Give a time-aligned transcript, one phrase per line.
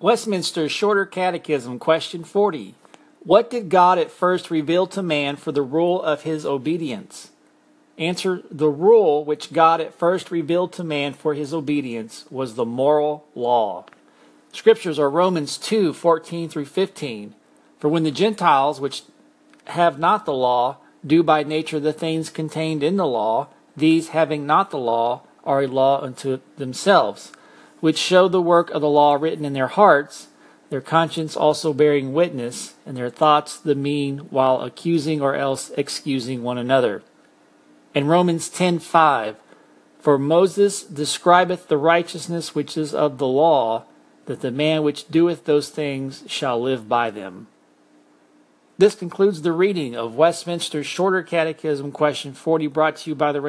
[0.00, 2.76] Westminster Shorter Catechism, question 40.
[3.24, 7.32] What did God at first reveal to man for the rule of his obedience?
[7.98, 12.64] Answer The rule which God at first revealed to man for his obedience was the
[12.64, 13.86] moral law.
[14.52, 17.34] Scriptures are Romans 2 14 through 15.
[17.80, 19.02] For when the Gentiles, which
[19.66, 24.46] have not the law, do by nature the things contained in the law, these having
[24.46, 27.32] not the law are a law unto themselves,
[27.80, 30.28] which show the work of the law written in their hearts,
[30.70, 36.42] their conscience also bearing witness, and their thoughts the mean, while accusing or else excusing
[36.42, 37.02] one another.
[37.94, 39.36] In Romans 10:5,
[39.98, 43.84] for Moses describeth the righteousness which is of the law,
[44.26, 47.46] that the man which doeth those things shall live by them.
[48.76, 53.40] This concludes the reading of Westminster's Shorter Catechism, question 40, brought to you by the